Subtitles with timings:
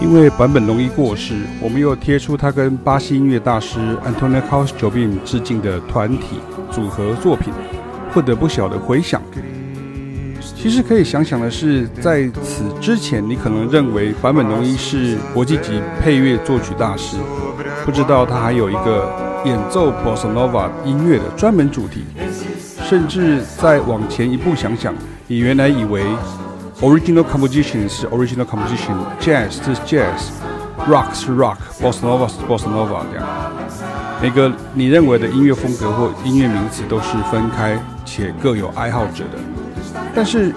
[0.00, 7.52] 因为坂本龙一过世，我们又贴出他跟巴西音乐大师 Antonio Carlos Jobim 致敬的团体组合作品，
[8.12, 9.22] 获得不小的回响。
[10.40, 17.16] 其实可以想想的是，在此之前，你可能认为坂本龙一是国际级配乐作曲大师，
[17.84, 22.04] 不知道他还有一个演奏 Bossa Nova 音乐的专门主题。
[22.84, 24.94] 甚至再往前一步想想，
[25.26, 26.04] 你原来以为。
[26.80, 33.26] Original composition 是 original composition，jazz 是 jazz，rock 是 rock，bossa nova 是 bossa nova 这样。
[34.20, 39.38] 每个你认为的音乐风格或音乐名词都是分开且各有爱好者的。
[40.14, 40.52] 但是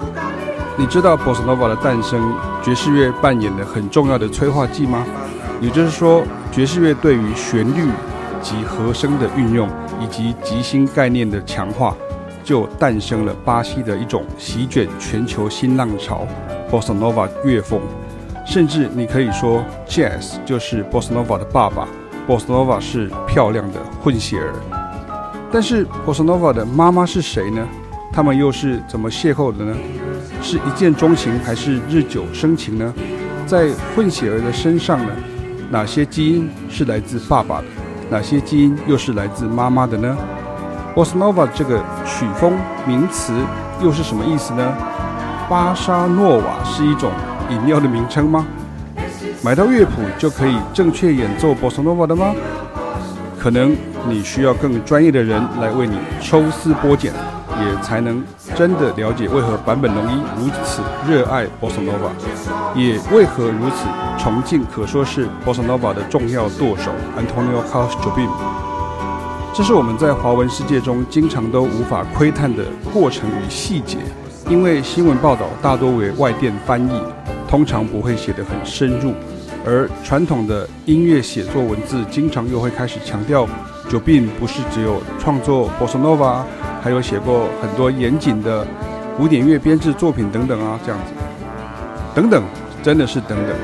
[0.76, 2.20] 你知道 bossa nova 的诞生，
[2.62, 5.06] 爵士乐扮演了很重要的催化剂吗？
[5.60, 7.86] 也就是说，爵士乐对于旋律
[8.42, 9.68] 及和声的运用，
[10.00, 11.96] 以及即兴概念的强化。
[12.44, 16.26] 就诞生了巴西的一种席卷全球新浪潮
[16.70, 17.78] ，Bossa Nova 乐风。
[18.46, 21.86] 甚至你可以说，Jazz 就是 Bossa Nova 的爸爸
[22.26, 24.54] ，Bossa Nova 是漂亮的混血儿。
[25.52, 27.68] 但是 Bossa Nova 的妈妈是谁呢？
[28.10, 29.76] 他们又是怎么邂逅的呢？
[30.40, 32.94] 是一见钟情还是日久生情呢？
[33.46, 35.12] 在混血儿的身上呢，
[35.70, 37.66] 哪些基因是来自爸爸的？
[38.10, 40.16] 哪些基因又是来自妈妈的呢
[40.94, 43.32] boss Nova 这个曲风名词
[43.82, 44.74] 又是什么意思呢？
[45.48, 47.10] 巴沙诺瓦是一种
[47.50, 48.46] 饮料的名称吗？
[49.42, 52.34] 买到乐谱就可以正确演奏 boss Nova 的吗？
[53.38, 53.76] 可能
[54.08, 57.12] 你需要更专业的人来为你抽丝剥茧，
[57.60, 58.22] 也才能
[58.54, 62.10] 真的了解为何坂本龙一如此热爱 Bossa Nova，
[62.74, 63.86] 也为何如此
[64.18, 68.28] 崇敬可说是 Bossa Nova 的重要舵手 Antonio Carlos Jobim。
[69.54, 73.98] 这是我们在华文世界中经常都无法窥探的过程与细节，
[74.48, 77.02] 因为新闻报道大多为外电翻译，
[77.48, 79.12] 通常不会写得很深入，
[79.66, 83.48] 而传统的音乐写作文字经常又会开始强调
[83.90, 86.42] ，Jobim 不是只有创作 Bossa Nova，
[86.82, 88.66] 还有写过很多严谨的
[89.16, 91.12] 古典乐编制作品等等啊，这样子，
[92.14, 92.42] 等等，
[92.82, 93.56] 真的是等等，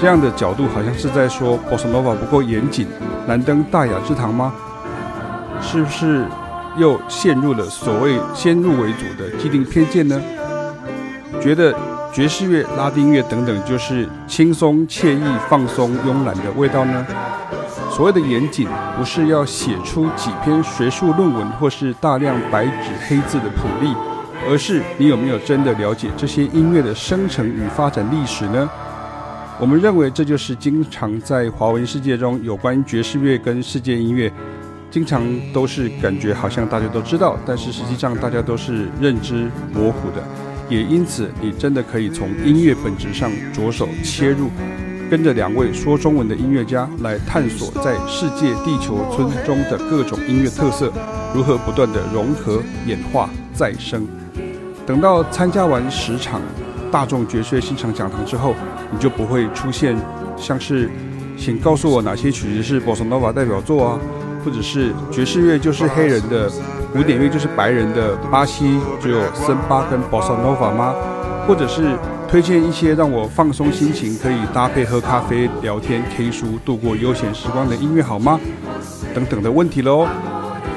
[0.00, 2.86] 这样的角度好像是在说 Bossa Nova 不够严谨，
[3.26, 4.52] 难登大雅之堂吗？
[5.60, 6.24] 是不是
[6.76, 10.20] 又陷入了所谓先入为主的既定偏见呢？
[11.40, 11.74] 觉得
[12.12, 17.06] 爵士乐、拉丁乐等等就是轻松惬意、放松慵懒的味道呢？
[17.90, 23.92] 所谓的严谨，不是要写出几篇学术论文或是大量白纸黑字的谱例，
[24.48, 28.70] 而是你有没有真的了解这些音乐的生成与发展历史呢？
[29.58, 34.32] 我们认为这就是经常在华文世界中有关爵士乐跟世界音乐。
[34.90, 40.24] 经常都是感觉好像大家都知道，但是实际上大家都是认知模糊的，
[40.68, 44.50] 也因此你真的可以从音乐本质上着手切入，
[45.10, 50.92] 跟着两位说中文的音乐家来探索在世界地球村中的各种音乐特色
[51.34, 54.06] 如何不断的融合演化再生。
[54.86, 56.40] 等到参加完十场
[56.92, 58.54] 大众爵士乐欣赏讲堂之后，
[58.92, 59.96] 你就不会出现
[60.36, 60.88] 像是，
[61.36, 63.98] 请告诉我哪些曲子是 Bossa Nova 代表作啊？
[64.44, 66.48] 或者是爵士乐就是黑人的，
[66.92, 70.94] 古典乐就是白人的，巴西只有森巴跟 Bossa Nova 吗？
[71.46, 71.98] 或者是
[72.28, 78.38] 推荐一些让我放松心情，可以搭配喝咖啡、聊天、K 书度过悠闲时光的音乐好吗？
[79.14, 80.06] 等等的问题喽。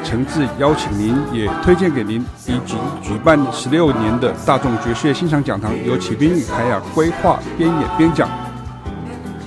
[0.03, 8.27] 诚挚邀请您，也推荐给您已经举办十六年的大众爵士乐欣赏讲堂，由启斌与凯雅规划、编演、编讲。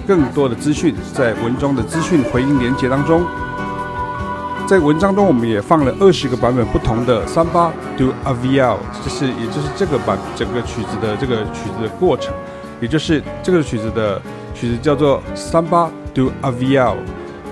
[0.06, 3.22] 更多的资讯在文中的资讯回应连接当中。
[4.66, 12.34] 在文章中，我们也放了二十个版本不同的 Samba do Avião，就是也就是这个版整个曲子的这个曲子的过程，
[12.80, 14.20] 也就是这个曲子的
[14.54, 16.96] 曲子叫做 Samba do Avião，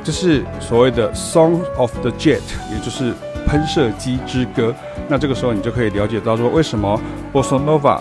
[0.02, 2.40] 就是所谓的 Song of the Jet，
[2.72, 3.14] 也就是
[3.46, 4.74] 喷射机之歌。
[5.06, 7.00] 那这个时候你就可以了解到说，为什么
[7.32, 8.00] Bossa Nova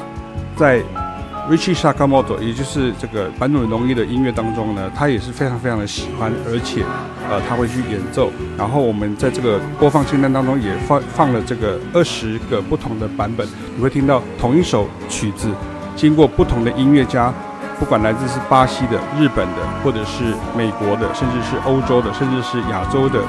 [0.56, 0.82] 在
[1.50, 6.84] Richie Sakamoto，也就是这个坂本龙一的音乐当中呢，他也是非常非常的喜欢，而且
[7.30, 8.32] 呃他会去演奏。
[8.58, 13.46] 然后我们在这个播放清单当中也放放了这个二十个不同的版本，
[13.76, 15.50] 你会听到同一首曲子，
[15.98, 17.34] 经过不同的音乐家，
[17.78, 20.24] 不管来自是巴西的、日本的，或者是
[20.56, 23.20] 美国的，甚至是欧洲的，甚至是亚洲的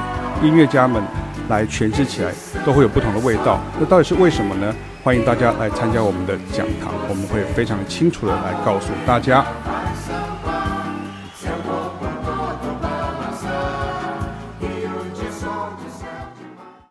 [0.41, 1.03] 音乐家们
[1.49, 2.31] 来诠释起来，
[2.65, 3.59] 都会有不同的味道。
[3.77, 4.73] 那到底是为什么呢？
[5.05, 9.45] 欢迎大家来参加我们的讲堂，我们会非常清楚的来告诉大家。